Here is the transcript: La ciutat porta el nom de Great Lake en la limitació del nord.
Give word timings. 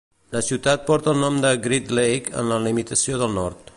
La 0.35 0.39
ciutat 0.45 0.87
porta 0.87 1.11
el 1.13 1.21
nom 1.25 1.37
de 1.43 1.51
Great 1.67 1.93
Lake 1.99 2.35
en 2.43 2.51
la 2.53 2.59
limitació 2.65 3.21
del 3.25 3.37
nord. 3.43 3.67